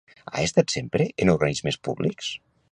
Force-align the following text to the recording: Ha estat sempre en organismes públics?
Ha 0.29 0.39
estat 0.45 0.73
sempre 0.77 1.07
en 1.25 1.33
organismes 1.35 1.81
públics? 1.89 2.35